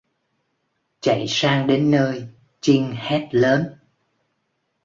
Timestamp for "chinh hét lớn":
2.61-3.73